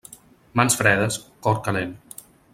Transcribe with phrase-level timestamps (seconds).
[0.61, 1.95] Mans fredes, cor calent.